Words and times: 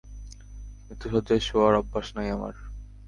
মৃত্যুশয্যায় 0.85 1.41
শুয়ার 1.47 1.73
অভ্যাস 1.75 2.07
নাই 2.15 2.29
আমার। 2.29 2.55